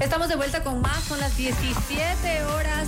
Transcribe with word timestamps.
Estamos 0.00 0.28
de 0.28 0.36
vuelta 0.36 0.62
con 0.62 0.80
más, 0.80 1.02
son 1.04 1.18
las 1.18 1.36
17 1.36 2.44
horas 2.44 2.86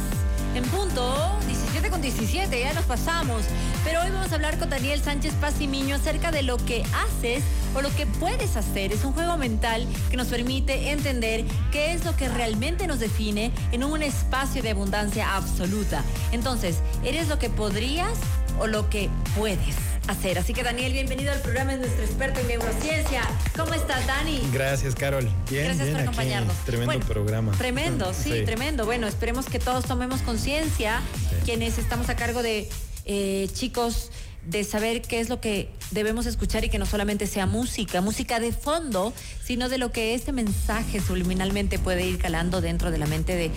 en 0.55 0.65
punto, 0.65 1.39
17 1.47 1.91
con 1.91 2.01
17, 2.01 2.61
ya 2.61 2.73
nos 2.73 2.85
pasamos. 2.85 3.43
Pero 3.85 4.01
hoy 4.03 4.11
vamos 4.11 4.31
a 4.31 4.37
hablar 4.37 4.59
con 4.59 4.71
Daniel 4.71 5.03
Sánchez 5.03 5.35
Pazimiño 5.41 5.97
acerca 5.97 6.31
de 6.31 6.43
lo 6.43 6.57
que 6.57 6.85
haces 6.95 7.43
o 7.75 7.83
lo 7.83 7.95
que 7.97 8.07
puedes 8.07 8.57
hacer. 8.57 8.93
Es 8.93 9.05
un 9.05 9.13
juego 9.13 9.37
mental 9.37 9.89
que 10.09 10.17
nos 10.17 10.29
permite 10.29 10.91
entender 10.91 11.45
qué 11.73 11.95
es 11.95 12.05
lo 12.05 12.15
que 12.17 12.29
realmente 12.29 12.87
nos 12.87 13.01
define 13.01 13.51
en 13.73 13.83
un 13.83 14.03
espacio 14.03 14.63
de 14.63 14.71
abundancia 14.71 15.35
absoluta. 15.35 16.05
Entonces, 16.31 16.79
¿eres 17.05 17.27
lo 17.29 17.41
que 17.41 17.51
podrías 17.51 18.19
o 18.61 18.69
lo 18.69 18.89
que 18.89 19.11
puedes? 19.37 19.90
Hacer. 20.11 20.39
Así 20.39 20.53
que 20.53 20.63
Daniel, 20.63 20.93
bienvenido 20.93 21.33
al 21.33 21.41
programa, 21.41 21.75
es 21.75 21.81
nuestro 21.81 22.05
experto 22.05 22.41
en 22.41 22.49
neurociencia. 22.49 23.23
¿Cómo 23.57 23.75
estás, 23.75 24.07
Dani? 24.07 24.43
Gracias, 24.53 24.95
Carol. 24.95 25.29
Bien, 25.49 25.65
Gracias 25.67 25.87
bien, 25.87 25.93
por 25.93 26.03
acompañarnos. 26.03 26.57
tremendo 26.65 27.07
programa. 27.07 27.53
Tremendo, 27.53 28.13
sí, 28.13 28.43
tremendo. 28.45 28.85
Bueno, 28.85 29.07
esperemos 29.07 29.47
que 29.47 29.59
todos 29.59 29.85
tomemos 29.85 30.21
conciencia, 30.23 31.01
quienes 31.45 31.79
estamos 31.79 32.09
a 32.09 32.17
cargo 32.17 32.43
de 32.43 32.69
eh, 33.05 33.49
chicos 33.53 34.11
de 34.47 34.65
saber 34.65 35.03
qué 35.03 35.21
es 35.21 35.29
lo 35.29 35.41
que 35.41 35.71
debemos 35.91 36.27
escuchar 36.27 36.65
y 36.65 36.71
que 36.71 36.79
no 36.79 36.87
solamente 36.87 37.27
sea 37.27 37.47
música, 37.47 38.01
música 38.01 38.41
de 38.41 38.53
fondo, 38.53 39.13
sino 39.45 39.69
de 39.69 39.79
lo 39.79 39.93
que 39.93 40.15
este 40.15 40.33
mensaje 40.33 41.01
subliminalmente 41.01 41.79
puede 41.79 42.07
ir 42.07 42.19
calando 42.19 42.61
dentro 42.61 42.91
de 42.91 42.99
la 42.99 43.07
mente 43.07 43.37
de 43.37 43.51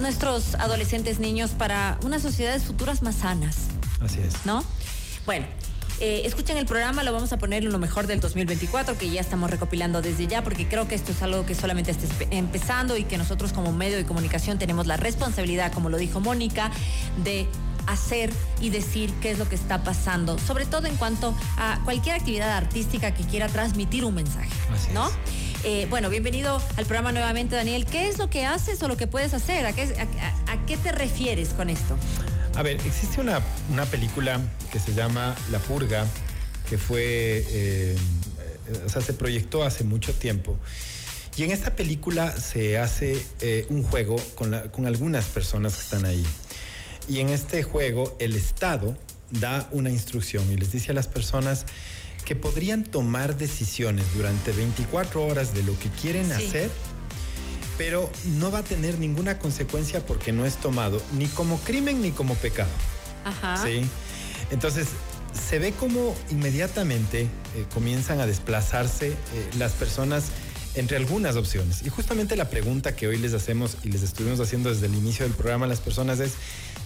nuestros 0.00 0.54
adolescentes 0.54 1.18
niños 1.18 1.50
para 1.50 1.98
unas 2.02 2.22
sociedades 2.22 2.64
futuras 2.64 3.02
más 3.02 3.16
sanas. 3.16 3.56
Así 4.00 4.20
es. 4.20 4.46
¿No? 4.46 4.64
Bueno, 5.26 5.46
eh, 6.00 6.22
escuchen 6.24 6.56
el 6.56 6.64
programa, 6.64 7.02
lo 7.02 7.12
vamos 7.12 7.32
a 7.32 7.38
poner 7.38 7.62
en 7.62 7.72
lo 7.72 7.78
mejor 7.78 8.06
del 8.06 8.20
2024, 8.20 8.96
que 8.96 9.10
ya 9.10 9.20
estamos 9.20 9.50
recopilando 9.50 10.00
desde 10.00 10.26
ya, 10.26 10.42
porque 10.42 10.66
creo 10.66 10.88
que 10.88 10.94
esto 10.94 11.12
es 11.12 11.22
algo 11.22 11.44
que 11.44 11.54
solamente 11.54 11.90
está 11.90 12.06
empezando 12.30 12.96
y 12.96 13.04
que 13.04 13.18
nosotros 13.18 13.52
como 13.52 13.70
medio 13.72 13.98
de 13.98 14.06
comunicación 14.06 14.58
tenemos 14.58 14.86
la 14.86 14.96
responsabilidad, 14.96 15.72
como 15.72 15.90
lo 15.90 15.98
dijo 15.98 16.20
Mónica, 16.20 16.70
de 17.22 17.46
hacer 17.86 18.30
y 18.60 18.70
decir 18.70 19.12
qué 19.20 19.30
es 19.30 19.38
lo 19.38 19.48
que 19.48 19.56
está 19.56 19.82
pasando, 19.84 20.38
sobre 20.38 20.64
todo 20.64 20.86
en 20.86 20.96
cuanto 20.96 21.34
a 21.58 21.80
cualquier 21.84 22.14
actividad 22.14 22.56
artística 22.56 23.12
que 23.12 23.24
quiera 23.24 23.48
transmitir 23.48 24.04
un 24.06 24.14
mensaje, 24.14 24.50
¿no? 24.94 25.10
Eh, 25.64 25.86
bueno, 25.90 26.08
bienvenido 26.08 26.62
al 26.78 26.86
programa 26.86 27.12
nuevamente, 27.12 27.56
Daniel. 27.56 27.84
¿Qué 27.84 28.08
es 28.08 28.16
lo 28.16 28.30
que 28.30 28.46
haces 28.46 28.82
o 28.82 28.88
lo 28.88 28.96
que 28.96 29.06
puedes 29.06 29.34
hacer? 29.34 29.66
¿A 29.66 29.74
qué, 29.74 29.94
a 30.46 30.66
qué 30.66 30.78
te 30.78 30.92
refieres 30.92 31.50
con 31.50 31.68
esto? 31.68 31.98
A 32.56 32.62
ver, 32.62 32.76
existe 32.84 33.20
una, 33.20 33.40
película 33.90 34.40
que 34.72 34.78
se 34.78 34.92
llama 34.92 35.34
La 35.50 35.58
Purga, 35.58 36.06
que 36.68 36.78
fue, 36.78 37.44
eh, 37.48 37.96
o 38.84 38.88
sea, 38.88 39.00
se 39.00 39.14
proyectó 39.14 39.62
hace 39.62 39.84
mucho 39.84 40.12
tiempo. 40.12 40.58
Y 41.36 41.44
en 41.44 41.52
esta 41.52 41.74
película 41.74 42.32
se 42.32 42.78
hace 42.78 43.24
eh, 43.40 43.66
un 43.70 43.82
juego 43.82 44.16
con, 44.34 44.68
con 44.70 44.86
algunas 44.86 45.26
personas 45.26 45.74
que 45.76 45.80
están 45.80 46.04
ahí. 46.04 46.24
Y 47.08 47.20
en 47.20 47.30
este 47.30 47.62
juego 47.62 48.16
el 48.20 48.34
Estado 48.36 48.96
da 49.30 49.68
una 49.70 49.90
instrucción 49.90 50.50
y 50.52 50.56
les 50.56 50.72
dice 50.72 50.90
a 50.90 50.94
las 50.94 51.06
personas 51.06 51.64
que 52.24 52.36
podrían 52.36 52.84
tomar 52.84 53.36
decisiones 53.36 54.04
durante 54.14 54.52
24 54.52 55.24
horas 55.24 55.54
de 55.54 55.62
lo 55.62 55.78
que 55.78 55.88
quieren 55.88 56.30
hacer 56.32 56.70
pero 57.80 58.10
no 58.36 58.50
va 58.50 58.58
a 58.58 58.62
tener 58.62 58.98
ninguna 58.98 59.38
consecuencia 59.38 60.04
porque 60.04 60.32
no 60.32 60.44
es 60.44 60.56
tomado 60.56 61.00
ni 61.16 61.28
como 61.28 61.58
crimen 61.60 62.02
ni 62.02 62.10
como 62.10 62.34
pecado. 62.34 62.68
Ajá. 63.24 63.56
Sí. 63.64 63.80
Entonces, 64.50 64.88
se 65.32 65.58
ve 65.58 65.72
como 65.72 66.14
inmediatamente 66.30 67.22
eh, 67.22 67.28
comienzan 67.72 68.20
a 68.20 68.26
desplazarse 68.26 69.12
eh, 69.12 69.16
las 69.56 69.72
personas 69.72 70.24
entre 70.74 70.98
algunas 70.98 71.36
opciones. 71.36 71.80
Y 71.82 71.88
justamente 71.88 72.36
la 72.36 72.50
pregunta 72.50 72.94
que 72.94 73.08
hoy 73.08 73.16
les 73.16 73.32
hacemos 73.32 73.78
y 73.82 73.88
les 73.88 74.02
estuvimos 74.02 74.40
haciendo 74.40 74.68
desde 74.68 74.84
el 74.84 74.94
inicio 74.94 75.24
del 75.24 75.34
programa 75.34 75.64
a 75.64 75.68
las 75.70 75.80
personas 75.80 76.20
es 76.20 76.32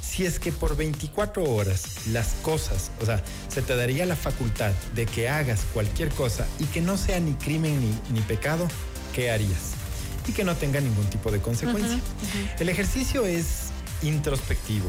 si 0.01 0.25
es 0.25 0.39
que 0.39 0.53
por 0.53 0.77
24 0.77 1.43
horas 1.43 2.07
las 2.13 2.35
cosas, 2.43 2.93
o 3.01 3.05
sea, 3.05 3.21
se 3.49 3.63
te 3.63 3.75
daría 3.75 4.07
la 4.07 4.15
facultad 4.15 4.71
de 4.95 5.07
que 5.07 5.29
hagas 5.29 5.63
cualquier 5.73 6.11
cosa 6.11 6.47
y 6.61 6.67
que 6.67 6.81
no 6.81 6.97
sea 6.97 7.19
ni 7.19 7.33
crimen 7.33 7.81
ni, 7.81 8.13
ni 8.13 8.21
pecado, 8.21 8.69
¿qué 9.13 9.33
harías? 9.33 9.75
Y 10.27 10.33
que 10.33 10.45
no 10.45 10.57
tenga 10.57 10.81
ningún 10.81 11.07
tipo 11.07 11.31
de 11.31 11.41
consecuencia. 11.41 12.01
El 12.59 12.69
ejercicio 12.69 13.27
es 13.27 13.71
introspectivo. 14.03 14.89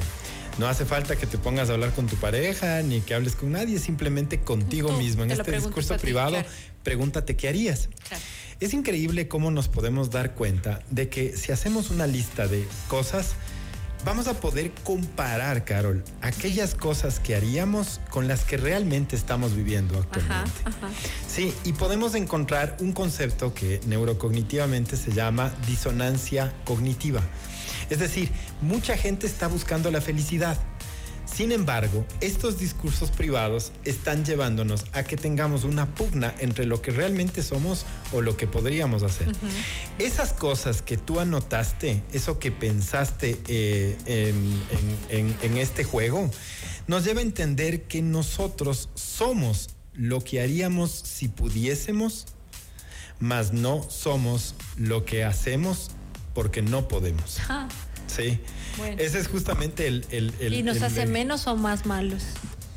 No 0.58 0.68
hace 0.68 0.86
falta 0.86 1.18
que 1.18 1.28
te 1.28 1.38
pongas 1.38 1.70
a 1.70 1.74
hablar 1.74 1.92
con 1.92 2.08
tu 2.08 2.16
pareja 2.16 2.82
ni 2.82 3.02
que 3.02 3.14
hables 3.14 3.36
con 3.36 3.52
nadie, 3.52 3.78
simplemente 3.80 4.40
contigo 4.40 4.94
mismo. 4.94 5.24
En 5.24 5.32
este 5.32 5.52
discurso 5.52 5.98
privado, 5.98 6.38
pregúntate 6.84 7.36
qué 7.36 7.50
harías. 7.50 7.90
Es 8.62 8.74
increíble 8.74 9.28
cómo 9.28 9.52
nos 9.52 9.68
podemos 9.68 10.12
dar 10.12 10.34
cuenta 10.34 10.82
de 10.90 11.10
que 11.10 11.36
si 11.36 11.52
hacemos 11.52 11.90
una 11.90 12.08
lista 12.08 12.48
de 12.48 12.66
cosas, 12.88 13.36
vamos 14.04 14.28
a 14.28 14.34
poder 14.34 14.72
comparar, 14.84 15.64
Carol, 15.64 16.04
aquellas 16.22 16.76
cosas 16.76 17.20
que 17.20 17.36
haríamos 17.36 18.02
con 18.10 18.28
las 18.28 18.44
que 18.44 18.58
realmente 18.58 19.16
estamos 19.16 19.56
viviendo 19.56 19.98
actualmente. 19.98 20.52
Sí, 21.28 21.54
y 21.64 21.74
podemos 21.74 22.16
encontrar 22.16 22.78
un 22.80 22.94
concepto 22.94 23.54
que 23.54 23.80
neurocognitivamente 23.86 24.98
se 24.98 25.12
llama 25.12 25.52
disonancia 25.68 26.54
cognitiva. 26.66 27.22
Es 27.90 28.00
decir, 28.00 28.32
mucha 28.62 28.98
gente 28.98 29.28
está 29.28 29.48
buscando 29.48 29.92
la 29.92 30.02
felicidad 30.02 30.58
sin 31.26 31.52
embargo, 31.52 32.06
estos 32.22 32.60
discursos 32.60 33.12
privados 33.12 33.72
están 33.84 34.24
llevándonos 34.24 34.86
a 34.94 35.04
que 35.04 35.18
tengamos 35.18 35.64
una 35.64 35.94
pugna 35.94 36.34
entre 36.40 36.66
lo 36.66 36.82
que 36.82 36.92
realmente 36.92 37.42
somos 37.44 37.86
o 38.14 38.22
lo 38.22 38.38
que 38.38 38.48
podríamos 38.48 39.04
hacer. 39.04 39.32
Esas 39.98 40.34
cosas 40.34 40.82
que 40.82 40.98
tú 40.98 41.20
anotaste, 41.20 42.04
eso 42.14 42.40
que 42.40 42.52
pensaste 42.52 43.40
eh, 43.48 44.34
en, 45.10 45.58
este 45.58 45.84
juego, 45.84 46.30
nos 46.88 47.04
lleva 47.04 47.20
a 47.20 47.24
entender 47.24 47.84
que 47.84 48.02
nosotros 48.02 48.90
somos 48.94 49.70
lo 49.94 50.24
que 50.24 50.42
haríamos 50.42 50.92
si 50.92 51.28
pudiésemos, 51.28 52.28
mas 53.20 53.52
no 53.52 53.86
somos 53.90 54.56
lo 54.78 55.06
que 55.06 55.24
hacemos 55.24 55.92
porque 56.34 56.62
no 56.62 56.88
podemos. 56.88 57.40
Sí. 58.08 58.40
Ese 58.98 59.20
es 59.20 59.28
justamente 59.28 59.88
el... 59.88 60.34
¿Y 60.40 60.64
nos 60.64 60.82
hace 60.82 61.06
menos 61.06 61.48
o 61.48 61.56
más 61.56 61.86
malos? 61.86 62.24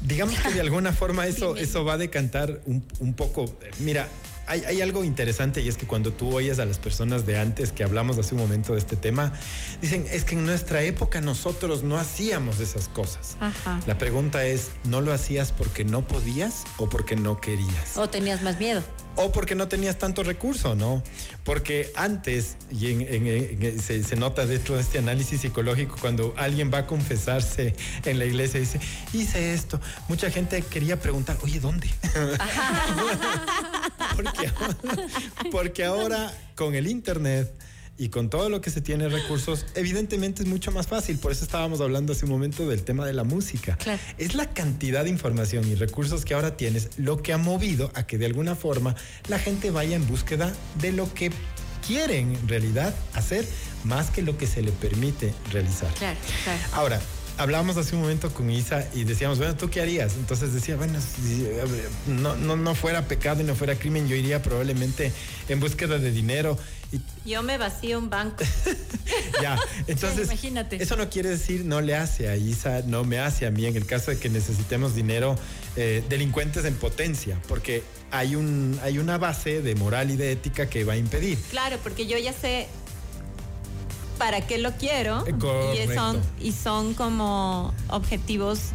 Digamos 0.01 0.39
que 0.39 0.53
de 0.53 0.61
alguna 0.61 0.93
forma 0.93 1.27
eso, 1.29 1.57
eso 1.57 1.85
va 1.85 1.95
a 1.95 1.99
decantar 1.99 2.61
un, 2.67 2.85
un 3.01 3.15
poco. 3.15 3.45
Mira, 3.81 4.09
hay, 4.49 4.65
hay, 4.65 4.81
algo 4.81 5.05
interesante 5.05 5.61
y 5.61 5.69
es 5.69 5.77
que 5.77 5.87
cuando 5.87 6.13
tú 6.13 6.35
oyes 6.35 6.59
a 6.59 6.65
las 6.65 6.79
personas 6.79 7.27
de 7.27 7.39
antes 7.39 7.71
que 7.71 7.85
hablamos 7.85 8.19
hace 8.19 8.35
un 8.35 8.41
momento 8.41 8.73
de 8.73 8.79
este 8.79 8.97
tema, 8.97 9.33
dicen, 9.81 10.07
es 10.11 10.25
que 10.25 10.35
en 10.35 10.45
nuestra 10.45 10.83
época 10.83 11.21
nosotros 11.21 11.83
no 11.83 11.99
hacíamos 11.99 12.61
esas 12.61 12.89
cosas. 12.89 13.37
La 13.87 13.99
pregunta 13.99 14.45
es, 14.45 14.71
¿no 14.85 15.01
lo 15.01 15.13
hacías 15.13 15.53
porque 15.53 15.85
no 15.85 16.07
podías 16.07 16.65
o 16.79 16.89
porque 16.89 17.17
no 17.17 17.41
querías? 17.41 17.97
O 17.97 18.09
tenías 18.09 18.43
más 18.43 18.59
miedo 18.59 18.83
o 19.19 19.33
porque 19.33 19.57
no 19.57 19.67
tenías 19.67 19.99
tanto 19.99 20.23
recurso, 20.23 20.77
¿no? 20.77 21.03
Porque 21.43 21.91
antes, 21.97 22.57
y 22.71 22.93
en, 22.93 23.81
se, 23.81 24.17
nota 24.17 24.47
dentro 24.47 24.77
de 24.77 24.83
este 24.83 24.99
análisis 24.99 25.41
psicológico, 25.41 25.97
cuando 26.01 26.35
alguien 26.37 26.71
va 26.73 26.79
a 26.79 26.87
confesarse 26.87 27.75
en 28.05 28.19
la 28.21 28.27
iglesia 28.27 28.59
y 28.59 28.61
dice, 28.61 28.81
hice 29.13 29.55
esto, 29.55 29.81
mucha 30.09 30.31
gente 30.31 30.63
quería 30.63 31.01
preguntar, 31.01 31.37
oye, 31.43 31.59
¿dónde? 31.59 31.89
porque, 34.59 35.51
porque 35.51 35.85
ahora 35.85 36.33
con 36.55 36.75
el 36.75 36.87
Internet 36.87 37.53
y 37.99 38.11
con 38.11 38.31
todo 38.31 38.49
lo 38.49 38.61
que 38.61 38.71
se 38.71 38.81
tiene 38.81 39.09
recursos, 39.09 39.67
evidentemente 39.75 40.43
es 40.45 40.49
mucho 40.49 40.71
más 40.71 40.87
fácil. 40.87 41.19
Por 41.19 41.33
eso 41.33 41.45
estábamos 41.45 41.81
hablando 41.81 42.13
hace 42.13 42.25
un 42.25 42.31
momento 42.31 42.67
del 42.69 42.85
tema 42.85 43.05
de 43.05 43.13
la 43.13 43.25
música. 43.25 43.77
Es 44.17 44.37
la 44.37 44.47
cantidad 44.47 45.03
de 45.03 45.11
información 45.11 45.67
y 45.69 45.75
recursos 45.75 46.25
que 46.25 46.35
ahora 46.35 46.57
tienes 46.57 46.91
lo 46.97 47.21
que 47.23 47.33
ha 47.33 47.39
movido 47.39 47.91
a 47.95 48.07
que 48.07 48.17
de 48.17 48.27
alguna 48.27 48.55
forma 48.55 48.95
la 49.29 49.41
gente 49.41 49.73
vaya 49.73 49.97
en 49.97 50.07
búsqueda 50.07 50.55
de 50.81 50.93
lo 50.93 51.13
que 51.13 51.33
quieren 51.87 52.37
en 52.37 52.49
realidad 52.49 52.95
hacer 53.15 53.45
más 53.83 54.11
que 54.11 54.23
lo 54.23 54.39
que 54.39 54.47
se 54.47 54.63
le 54.63 54.71
permite 54.71 55.35
realizar. 55.51 55.93
Claro, 55.95 56.19
claro. 56.45 56.61
Ahora, 56.73 57.01
hablábamos 57.39 57.77
hace 57.77 57.95
un 57.95 58.03
momento 58.03 58.33
con 58.35 58.51
Isa 58.51 58.87
y 58.95 59.05
decíamos, 59.05 59.39
bueno, 59.39 59.55
¿tú 59.55 59.71
qué 59.71 59.81
harías? 59.81 60.15
Entonces 60.17 60.53
decía, 60.53 60.77
bueno, 60.77 60.99
si 61.01 61.47
no, 62.07 62.37
no, 62.37 62.57
no 62.57 62.75
fuera 62.75 63.07
pecado 63.07 63.41
y 63.41 63.45
no 63.45 63.55
fuera 63.55 63.77
crimen, 63.77 64.09
yo 64.09 64.17
iría 64.17 64.43
probablemente 64.43 65.13
en 65.49 65.61
búsqueda 65.61 65.99
de 65.99 66.11
dinero. 66.11 66.59
yo 67.25 67.43
me 67.43 67.57
vacío 67.57 67.99
un 67.99 68.11
banco. 68.11 68.45
ya, 69.43 69.59
entonces, 69.87 70.27
imagínate. 70.27 70.83
eso 70.83 70.97
no 70.97 71.09
quiere 71.09 71.31
decir 71.31 71.65
no 71.65 71.81
le 71.81 71.95
hace 71.95 72.29
a 72.29 72.37
Isa, 72.37 72.83
no 72.85 73.05
me 73.05 73.21
hace 73.21 73.47
a 73.47 73.51
mí 73.51 73.65
en 73.67 73.77
el 73.77 73.87
caso 73.87 74.11
de 74.11 74.19
que 74.19 74.29
necesitemos 74.29 74.95
dinero, 74.95 75.39
eh, 75.77 76.03
delincuentes 76.09 76.65
en 76.65 76.75
potencia, 76.75 77.41
porque 77.47 77.85
hay, 78.11 78.35
un, 78.35 78.79
hay 78.83 78.99
una 78.99 79.17
base 79.17 79.63
de 79.63 79.75
moral 79.77 80.11
y 80.11 80.17
de 80.17 80.33
ética 80.33 80.69
que 80.69 80.85
va 80.85 80.95
a 80.95 80.97
impedir. 80.97 81.39
Claro, 81.51 81.79
porque 81.83 82.07
yo 82.07 82.19
ya 82.19 82.33
sé 82.33 82.67
para 84.19 84.47
qué 84.47 84.59
lo 84.59 84.73
quiero. 84.73 85.25
Y 85.29 85.95
son, 85.95 86.21
y 86.41 86.53
son 86.53 86.95
como 86.95 87.73
objetivos 87.89 88.73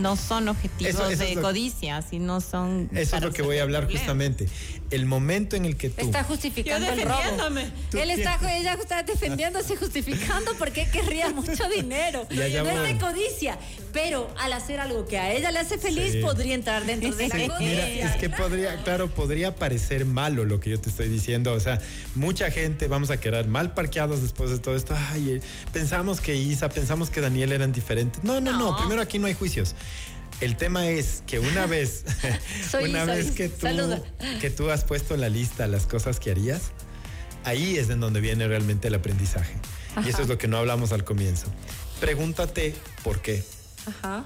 no 0.00 0.16
son 0.16 0.48
objetivos 0.48 1.18
de 1.18 1.34
codicia, 1.36 2.02
sino 2.02 2.40
son... 2.40 2.88
Eso 2.92 3.16
es 3.16 3.22
lo 3.22 3.32
que 3.32 3.42
voy 3.42 3.58
a 3.58 3.62
hablar 3.62 3.90
justamente. 3.90 4.48
El 4.90 5.06
momento 5.06 5.56
en 5.56 5.64
el 5.64 5.76
que 5.76 5.90
tú... 5.90 6.04
Está 6.04 6.24
justificando 6.24 6.90
el 6.90 7.02
robo. 7.02 7.58
Él 7.92 8.10
está, 8.10 8.38
ella 8.56 8.74
está 8.74 9.02
defendiéndose, 9.02 9.76
justificando 9.76 10.52
porque 10.58 10.86
querría 10.86 11.30
mucho 11.30 11.68
dinero. 11.68 12.26
no 12.30 12.42
es 12.42 12.82
de 12.82 12.98
codicia, 12.98 13.58
pero 13.92 14.32
al 14.38 14.52
hacer 14.52 14.80
algo 14.80 15.06
que 15.06 15.18
a 15.18 15.32
ella 15.32 15.50
le 15.50 15.58
hace 15.58 15.78
feliz, 15.78 16.16
podría 16.16 16.54
entrar 16.54 16.84
dentro 16.84 17.14
de 17.14 17.28
la 17.28 17.34
codicia. 17.34 17.58
Mira, 17.58 17.88
es 17.88 18.16
que 18.16 18.30
podría, 18.30 18.82
claro, 18.82 19.08
podría 19.08 19.54
parecer 19.54 20.04
malo 20.04 20.44
lo 20.44 20.60
que 20.60 20.70
yo 20.70 20.80
te 20.80 20.90
estoy 20.90 21.08
diciendo. 21.08 21.52
O 21.52 21.60
sea, 21.60 21.80
mucha 22.14 22.50
gente 22.50 22.88
vamos 22.88 23.10
a 23.10 23.18
quedar 23.18 23.46
mal 23.46 23.74
parqueados 23.74 24.22
después 24.22 24.50
de 24.50 24.58
todo 24.58 24.76
esto. 24.76 24.94
Ay, 25.10 25.30
eh, 25.30 25.40
pensamos 25.72 26.20
que 26.20 26.36
Isa, 26.36 26.68
pensamos 26.68 27.10
que 27.10 27.20
Daniel 27.20 27.52
eran 27.52 27.72
diferentes. 27.72 28.22
No, 28.22 28.40
no, 28.40 28.52
no, 28.52 28.76
primero 28.76 29.02
aquí 29.02 29.18
no 29.18 29.26
hay 29.26 29.34
El 30.40 30.56
tema 30.56 30.88
es 30.88 31.22
que 31.26 31.38
una 31.38 31.66
vez, 31.74 32.04
una 32.82 33.04
vez 33.04 33.30
que 33.30 33.48
tú, 33.48 33.66
que 34.40 34.50
tú 34.50 34.70
has 34.70 34.84
puesto 34.84 35.14
en 35.14 35.20
la 35.20 35.28
lista 35.28 35.66
las 35.66 35.86
cosas 35.86 36.20
que 36.20 36.30
harías, 36.30 36.72
ahí 37.44 37.76
es 37.76 37.88
en 37.90 38.00
donde 38.00 38.20
viene 38.20 38.46
realmente 38.48 38.88
el 38.88 38.94
aprendizaje. 38.94 39.54
Y 40.04 40.08
eso 40.08 40.22
es 40.22 40.28
lo 40.28 40.38
que 40.38 40.48
no 40.48 40.58
hablamos 40.58 40.92
al 40.92 41.04
comienzo. 41.04 41.46
Pregúntate 42.00 42.74
por 43.04 43.22
qué. 43.22 43.44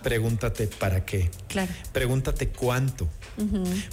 Pregúntate 0.02 0.66
para 0.66 1.04
qué. 1.04 1.30
Claro. 1.48 1.72
Pregúntate 1.92 2.48
cuánto. 2.48 3.08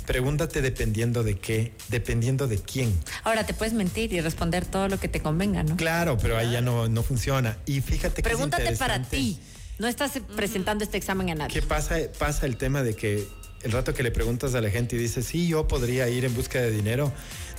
Pregúntate 0.06 0.62
dependiendo 0.62 1.24
de 1.24 1.38
qué, 1.38 1.74
dependiendo 1.90 2.48
de 2.48 2.60
quién. 2.60 2.94
Ahora 3.24 3.46
te 3.46 3.54
puedes 3.54 3.74
mentir 3.74 4.14
y 4.14 4.22
responder 4.22 4.66
todo 4.66 4.88
lo 4.88 5.00
que 5.00 5.08
te 5.08 5.22
convenga, 5.22 5.64
¿no? 5.64 5.76
Claro, 5.76 6.18
pero 6.18 6.38
ahí 6.38 6.52
ya 6.52 6.62
no, 6.62 6.88
no 6.88 7.04
funciona. 7.04 7.58
Y 7.66 7.82
fíjate 7.82 8.22
que 8.22 8.30
Pregúntate 8.30 8.76
para 8.76 9.02
ti. 9.02 9.40
No 9.78 9.88
estás 9.88 10.20
presentando 10.36 10.84
este 10.84 10.98
examen 10.98 11.30
a 11.32 11.36
nadie. 11.36 11.54
¿Qué 11.54 11.62
pasa? 11.62 11.98
Pasa 12.18 12.46
el 12.46 12.58
tema 12.58 12.82
de 12.84 12.96
que 12.96 13.28
el 13.64 13.72
rato 13.72 13.94
que 13.94 14.04
le 14.04 14.12
preguntas 14.12 14.54
a 14.56 14.62
la 14.62 14.70
gente 14.70 14.96
y 14.96 15.00
dices, 15.00 15.26
sí, 15.26 15.48
yo 15.48 15.68
podría 15.68 16.08
ir 16.08 16.24
en 16.24 16.36
busca 16.36 16.62
de 16.62 16.72
dinero, 16.72 17.12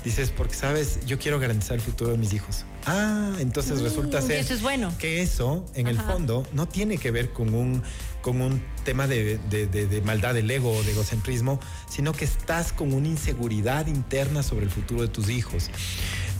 dices, 0.05 0.31
porque 0.31 0.55
sabes, 0.55 1.01
yo 1.05 1.19
quiero 1.19 1.41
garantizar 1.41 1.75
el 1.75 1.81
futuro 1.83 2.13
de 2.13 2.19
mis 2.19 2.33
hijos. 2.33 2.65
Ah, 2.87 3.33
entonces 3.41 3.81
resulta 3.81 4.21
mm, 4.21 4.27
ser 4.27 4.37
eso 4.39 4.55
es 4.55 4.63
bueno. 4.63 4.95
que 4.99 5.21
eso, 5.21 5.67
en 5.75 5.89
el 5.89 6.01
fondo, 6.01 6.47
no 6.53 6.69
tiene 6.69 6.97
que 6.99 7.11
ver 7.11 7.33
con 7.33 7.53
un, 7.55 7.83
con 8.23 8.41
un 8.41 8.63
tema 8.85 9.09
de, 9.09 9.39
de, 9.39 10.03
maldad 10.03 10.35
del 10.35 10.49
ego 10.49 10.71
o 10.73 10.83
de 10.85 10.93
egocentrismo, 10.93 11.59
sino 11.91 12.13
que 12.13 12.25
estás 12.25 12.73
con 12.73 12.93
una 12.93 13.09
inseguridad 13.09 13.89
interna 13.89 14.45
sobre 14.45 14.65
el 14.65 14.71
futuro 14.71 15.03
de 15.03 15.09
tus 15.09 15.29
hijos 15.29 15.71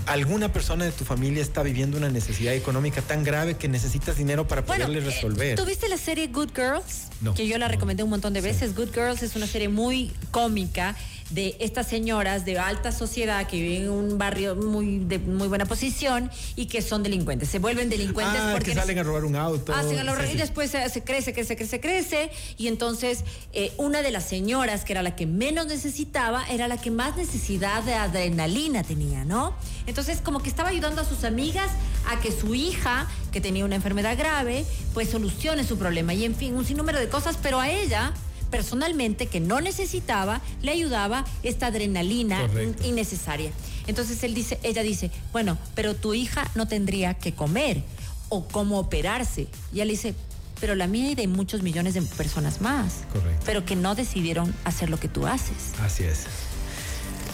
alguna 0.07 0.53
persona 0.53 0.85
de 0.85 0.93
tu 0.93 1.05
familia 1.05 1.43
está 1.43 1.63
viviendo 1.63 1.99
una 1.99 2.09
necesidad 2.09 2.55
económica 2.55 3.03
tan 3.03 3.25
grave 3.25 3.57
que 3.57 3.69
necesitas 3.69 4.17
dinero 4.17 4.47
para 4.47 4.65
poderle 4.65 4.99
eh, 4.99 5.03
resolver. 5.03 5.59
¿Tuviste 5.59 5.89
la 5.89 5.99
serie 5.99 6.29
Good 6.29 6.51
Girls? 6.55 7.07
que 7.35 7.47
yo 7.47 7.57
la 7.59 7.67
recomendé 7.69 8.03
un 8.03 8.11
montón 8.11 8.33
de 8.35 8.41
veces. 8.41 8.75
Good 8.75 8.93
Girls 8.93 9.23
es 9.23 9.37
una 9.37 9.47
serie 9.47 9.69
muy 9.69 10.13
cómica 10.31 10.95
de 11.31 11.57
estas 11.59 11.89
señoras 11.89 12.45
de 12.45 12.59
alta 12.59 12.93
sociedad 12.93 13.47
que 13.47 13.61
viven 13.61 13.83
en 13.85 13.91
un 13.91 14.19
barrio 14.19 14.55
muy 14.55 14.99
de 14.99 15.19
muy 15.19 15.49
buena 15.49 15.67
posición 15.67 16.31
y 16.55 16.67
que 16.67 16.83
son 16.83 17.03
delincuentes. 17.03 17.49
Se 17.49 17.59
vuelven 17.59 17.89
delincuentes 17.89 18.41
ah, 18.41 18.51
porque 18.53 18.75
salen 18.75 18.99
a 18.99 19.03
robar 19.03 19.25
un 19.25 19.37
auto. 19.37 19.75
Hacen 19.75 19.99
a 19.99 20.33
y 20.33 20.37
después 20.37 20.71
se, 20.71 21.03
crece, 21.03 21.33
crece, 21.33 21.57
crece, 21.57 21.81
crece. 21.81 22.31
Y 22.57 22.69
entonces 22.69 23.25
eh, 23.53 23.73
una 23.77 24.03
de 24.03 24.11
las 24.11 24.25
señoras, 24.25 24.85
que 24.85 24.93
era 24.93 25.03
la 25.03 25.17
que 25.17 25.27
menos 25.27 25.67
necesitaba, 25.67 26.45
era 26.49 26.69
la 26.69 26.77
que 26.77 26.91
más 26.91 27.17
necesidad 27.17 27.83
de 27.83 27.95
adrenalina 27.95 28.83
tenía, 28.83 29.25
¿no? 29.25 29.55
Entonces 29.87 30.21
como 30.21 30.41
que 30.41 30.49
estaba 30.49 30.69
ayudando 30.69 31.01
a 31.01 31.05
sus 31.05 31.25
amigas 31.25 31.71
a 32.09 32.21
que 32.21 32.31
su 32.31 32.55
hija, 32.55 33.09
que 33.33 33.41
tenía 33.41 33.65
una 33.65 33.75
enfermedad 33.75 34.17
grave, 34.17 34.65
pues 34.95 35.11
solucione 35.11 35.65
su 35.65 35.77
problema. 35.77 36.15
Y 36.15 36.25
en 36.25 36.35
fin, 36.35 36.55
un 36.55 36.65
sinnúmero 36.65 36.99
de 36.99 37.09
cosas, 37.09 37.37
pero 37.43 37.61
a 37.61 37.69
ella 37.69 38.13
personalmente 38.57 39.27
que 39.27 39.39
no 39.39 39.61
necesitaba, 39.61 40.41
le 40.63 40.73
ayudaba 40.73 41.27
esta 41.43 41.67
adrenalina 41.67 42.49
innecesaria. 42.83 43.51
Entonces 43.87 44.23
él 44.25 44.33
dice, 44.33 44.59
ella 44.63 44.83
dice, 44.83 45.11
bueno, 45.31 45.59
pero 45.75 45.95
tu 45.95 46.15
hija 46.15 46.51
no 46.55 46.67
tendría 46.67 47.13
que 47.13 47.35
comer 47.35 47.83
o 48.31 48.49
cómo 48.49 48.79
operarse. 48.79 49.49
Y 49.75 49.81
él 49.81 49.89
dice, 49.89 50.15
pero 50.59 50.75
la 50.75 50.87
mía 50.87 51.11
y 51.11 51.15
de 51.15 51.29
muchos 51.29 51.63
millones 51.63 51.93
de 51.93 52.01
personas 52.01 52.63
más. 52.63 53.05
Correcto. 53.13 53.43
Pero 53.45 53.67
que 53.67 53.77
no 53.77 53.95
decidieron 53.95 54.55
hacer 54.65 54.89
lo 54.89 54.99
que 54.99 55.09
tú 55.09 55.27
haces. 55.27 55.75
Así 55.83 56.05
es. 56.05 56.21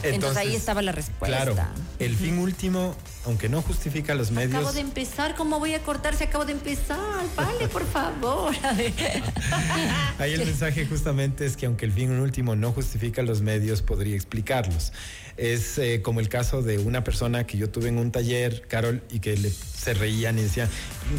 Entonces, 0.03 0.37
ahí 0.37 0.55
estaba 0.55 0.83
la 0.83 0.93
respuesta. 0.93 1.37
Claro, 1.37 1.57
el 1.99 2.17
fin 2.17 2.39
último, 2.39 2.95
aunque 3.25 3.49
no 3.49 3.63
justifica 3.63 4.15
los 4.15 4.31
medios. 4.31 4.55
Acabo 4.55 4.73
de 4.73 4.81
empezar, 4.81 5.35
¿cómo 5.35 5.59
voy 5.59 5.75
a 5.75 5.83
cortar 5.83 6.15
si 6.17 6.25
acabo 6.25 6.45
de 6.45 6.53
empezar? 6.53 6.99
Vale, 7.37 7.69
por 7.69 7.87
favor. 7.87 8.55
ahí 10.19 10.33
el 10.33 10.45
mensaje 10.45 10.87
justamente 10.87 11.47
es 11.47 11.57
que 11.57 11.67
aunque 11.67 11.85
el 11.85 11.93
fin 11.93 12.11
último 12.13 12.57
no 12.57 12.73
justifica 12.73 13.23
los 13.23 13.41
medios, 13.41 13.83
podría 13.83 14.15
explicarlos. 14.15 14.93
Es 15.37 15.79
eh, 15.79 16.03
como 16.03 16.21
el 16.21 16.29
caso 16.29 16.63
de 16.63 16.79
una 16.79 17.05
persona 17.05 17.47
que 17.47 17.57
yo 17.57 17.71
tuve 17.71 17.89
en 17.89 17.99
un 17.99 18.11
taller, 18.11 18.67
Carol, 18.69 19.03
y 19.11 19.21
que 19.21 19.37
le, 19.37 19.51
se 19.51 19.95
reían 19.95 20.39
y 20.39 20.43
decían, 20.43 20.69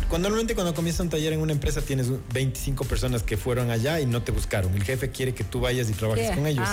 cuando 0.08 0.30
normalmente 0.30 0.56
cuando 0.56 0.74
comienza 0.74 1.04
un 1.04 1.10
taller 1.10 1.34
en 1.34 1.40
una 1.40 1.52
empresa 1.52 1.82
tienes 1.82 2.08
25 2.34 2.86
personas 2.86 3.24
que 3.24 3.38
fueron 3.38 3.72
allá 3.72 4.00
y 4.00 4.06
no 4.06 4.22
te 4.22 4.32
buscaron. 4.32 4.74
El 4.76 4.84
jefe 4.84 5.10
quiere 5.10 5.34
que 5.34 5.44
tú 5.44 5.60
vayas 5.60 5.90
y 5.90 5.94
trabajes 5.94 6.32
con 6.32 6.46
ellos. 6.46 6.68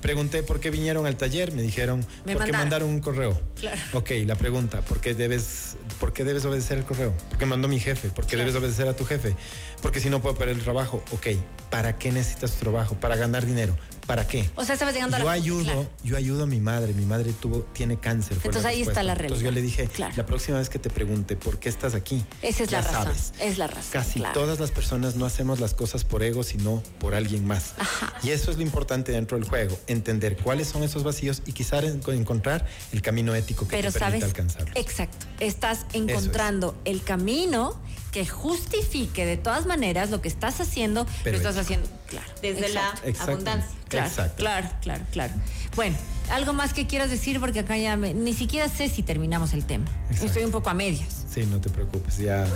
Pregunté 0.00 0.42
por 0.42 0.60
qué 0.60 0.70
vinieron 0.70 1.06
al 1.06 1.16
taller, 1.16 1.45
me 1.52 1.62
dijeron, 1.62 2.04
porque 2.24 2.52
mandaron 2.52 2.88
un 2.88 3.00
correo. 3.00 3.40
Claro. 3.58 3.80
Ok, 3.92 4.10
la 4.24 4.36
pregunta, 4.36 4.80
¿por 4.82 5.00
qué 5.00 5.14
debes, 5.14 5.76
por 5.98 6.12
qué 6.12 6.24
debes 6.24 6.44
obedecer 6.44 6.78
el 6.78 6.84
correo? 6.84 7.14
Porque 7.28 7.46
mandó 7.46 7.68
mi 7.68 7.80
jefe, 7.80 8.08
¿por 8.10 8.26
qué 8.26 8.36
debes 8.36 8.54
obedecer 8.54 8.88
a 8.88 8.94
tu 8.94 9.04
jefe? 9.04 9.34
Porque 9.82 10.00
si 10.00 10.10
no 10.10 10.20
puedo 10.20 10.36
perder 10.36 10.56
el 10.56 10.62
trabajo. 10.62 11.02
Ok, 11.12 11.28
¿para 11.70 11.98
qué 11.98 12.12
necesitas 12.12 12.52
tu 12.52 12.60
trabajo? 12.60 12.94
Para 12.96 13.16
ganar 13.16 13.46
dinero. 13.46 13.76
¿Para 14.06 14.26
qué? 14.26 14.48
O 14.54 14.64
sea, 14.64 14.74
estabas 14.74 14.94
llegando 14.94 15.18
yo 15.18 15.28
ayudo, 15.28 15.90
yo 16.04 16.16
ayudo 16.16 16.44
a 16.44 16.46
mi 16.46 16.60
madre. 16.60 16.94
Mi 16.94 17.04
madre 17.04 17.32
tuvo, 17.32 17.62
tiene 17.72 17.98
cáncer. 17.98 18.36
Entonces 18.36 18.64
ahí 18.64 18.82
está 18.82 19.02
la 19.02 19.14
realidad. 19.14 19.38
Entonces 19.38 19.44
yo 19.44 19.50
le 19.50 19.62
dije, 19.62 19.88
la 20.16 20.24
próxima 20.24 20.58
vez 20.58 20.68
que 20.68 20.78
te 20.78 20.90
pregunte 20.90 21.34
por 21.34 21.58
qué 21.58 21.68
estás 21.68 21.94
aquí, 21.94 22.24
esa 22.40 22.62
es 22.62 22.70
la 22.70 22.82
razón. 22.82 23.12
Es 23.40 23.58
la 23.58 23.66
razón. 23.66 23.90
Casi 23.90 24.22
todas 24.32 24.60
las 24.60 24.70
personas 24.70 25.16
no 25.16 25.26
hacemos 25.26 25.58
las 25.58 25.74
cosas 25.74 26.04
por 26.04 26.22
ego, 26.22 26.44
sino 26.44 26.84
por 27.00 27.16
alguien 27.16 27.44
más. 27.46 27.74
Y 28.22 28.30
eso 28.30 28.52
es 28.52 28.58
lo 28.58 28.62
importante 28.62 29.10
dentro 29.10 29.38
del 29.38 29.48
juego, 29.48 29.76
entender 29.88 30.36
cuáles 30.36 30.68
son 30.68 30.84
esos 30.84 31.02
vacíos 31.02 31.35
y 31.46 31.52
quizás 31.52 31.84
encontrar 31.84 32.66
el 32.92 33.02
camino 33.02 33.34
ético 33.34 33.66
que 33.68 33.82
te 33.82 33.92
permita 33.92 34.26
alcanzarlo. 34.26 34.72
Exacto. 34.74 35.26
Estás 35.40 35.86
encontrando 35.92 36.74
el 36.84 37.02
camino 37.02 37.78
que 38.12 38.26
justifique 38.26 39.26
de 39.26 39.36
todas 39.36 39.66
maneras 39.66 40.10
lo 40.10 40.22
que 40.22 40.28
estás 40.28 40.58
haciendo, 40.60 41.06
lo 41.24 41.30
estás 41.32 41.58
haciendo, 41.58 41.86
claro, 42.06 42.26
desde 42.40 42.70
la 42.70 42.94
abundancia. 43.18 43.68
Claro, 43.88 44.10
claro, 44.36 44.70
claro, 44.80 45.04
claro. 45.12 45.34
Bueno, 45.74 45.96
algo 46.30 46.54
más 46.54 46.72
que 46.72 46.86
quieras 46.86 47.10
decir 47.10 47.38
porque 47.40 47.60
acá 47.60 47.76
ya 47.76 47.94
ni 47.96 48.32
siquiera 48.32 48.68
sé 48.68 48.88
si 48.88 49.02
terminamos 49.02 49.52
el 49.52 49.66
tema. 49.66 49.84
Estoy 50.10 50.44
un 50.44 50.50
poco 50.50 50.70
a 50.70 50.74
medias. 50.74 51.26
Sí, 51.30 51.44
no 51.44 51.60
te 51.60 51.68
preocupes, 51.68 52.16
ya. 52.16 52.46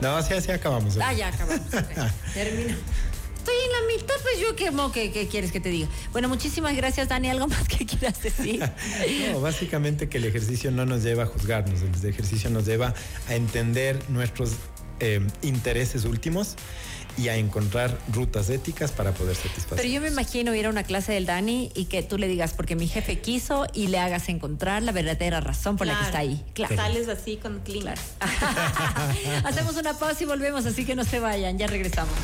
No, 0.00 0.16
así, 0.16 0.34
así 0.34 0.52
acabamos. 0.52 0.96
Ah, 1.02 1.12
ya 1.12 1.28
acabamos. 1.28 1.66
Termino. 2.34 2.76
Estoy 3.40 3.54
en 3.54 3.72
la 3.72 3.94
mitad, 3.96 4.14
pues 4.22 4.38
yo 4.38 4.54
qué, 4.92 5.10
qué, 5.10 5.26
quieres 5.26 5.50
que 5.50 5.60
te 5.60 5.70
diga. 5.70 5.88
Bueno, 6.12 6.28
muchísimas 6.28 6.76
gracias, 6.76 7.08
Dani. 7.08 7.30
¿Algo 7.30 7.48
más 7.48 7.66
que 7.66 7.86
quieras 7.86 8.22
decir? 8.22 8.60
no, 9.32 9.40
básicamente 9.40 10.10
que 10.10 10.18
el 10.18 10.26
ejercicio 10.26 10.70
no 10.70 10.84
nos 10.84 11.02
lleva 11.02 11.22
a 11.22 11.26
juzgarnos, 11.26 11.80
el 11.80 12.06
ejercicio 12.06 12.50
nos 12.50 12.66
lleva 12.66 12.92
a 13.28 13.34
entender 13.34 13.98
nuestros 14.10 14.56
eh, 15.00 15.26
intereses 15.40 16.04
últimos 16.04 16.56
y 17.16 17.28
a 17.28 17.36
encontrar 17.36 17.96
rutas 18.12 18.50
éticas 18.50 18.92
para 18.92 19.12
poder 19.12 19.36
satisfacer. 19.36 19.78
Pero 19.78 19.88
yo 19.88 20.02
me 20.02 20.08
imagino 20.08 20.54
ir 20.54 20.66
a 20.66 20.68
una 20.68 20.82
clase 20.82 21.12
del 21.12 21.24
Dani 21.24 21.72
y 21.74 21.86
que 21.86 22.02
tú 22.02 22.18
le 22.18 22.28
digas 22.28 22.52
porque 22.52 22.76
mi 22.76 22.88
jefe 22.88 23.20
quiso 23.20 23.66
y 23.72 23.86
le 23.86 24.00
hagas 24.00 24.28
encontrar 24.28 24.82
la 24.82 24.92
verdadera 24.92 25.40
razón 25.40 25.78
por 25.78 25.86
la 25.86 25.98
que 25.98 26.04
está 26.04 26.18
ahí. 26.18 26.44
Claro. 26.52 26.76
Sales 26.76 27.08
así 27.08 27.38
con 27.38 27.60
clean. 27.60 27.94
Hacemos 29.44 29.76
una 29.76 29.98
pausa 29.98 30.22
y 30.22 30.26
volvemos, 30.26 30.66
así 30.66 30.84
que 30.84 30.94
no 30.94 31.04
se 31.04 31.20
vayan, 31.20 31.56
ya 31.56 31.66
regresamos. 31.66 32.14